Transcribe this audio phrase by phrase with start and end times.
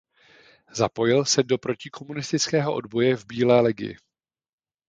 [0.71, 3.97] Zapojil se do protikomunistického odboje v Bílé legii.